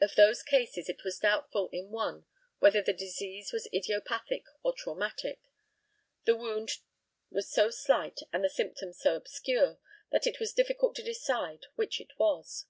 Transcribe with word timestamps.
Of 0.00 0.14
those 0.14 0.44
cases 0.44 0.88
it 0.88 1.02
was 1.02 1.18
doubtful 1.18 1.68
in 1.72 1.90
one 1.90 2.26
whether 2.60 2.80
the 2.80 2.92
disease 2.92 3.52
was 3.52 3.66
idiopathic 3.74 4.44
or 4.62 4.72
traumatic 4.72 5.40
the 6.26 6.36
wound 6.36 6.74
was 7.28 7.50
so 7.50 7.68
slight 7.68 8.20
and 8.32 8.44
the 8.44 8.50
symptoms 8.50 9.00
so 9.00 9.16
obscure, 9.16 9.80
that 10.12 10.28
it 10.28 10.38
was 10.38 10.52
difficult 10.54 10.94
to 10.94 11.02
decide 11.02 11.66
which 11.74 12.00
it 12.00 12.12
was. 12.20 12.66